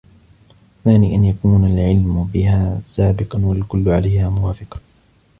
[0.85, 4.79] وَالثَّانِي أَنْ يَكُونَ الْعِلْمُ بِهَا سَابِقًا وَالْكُلُّ عَلَيْهَا مُوَافِقًا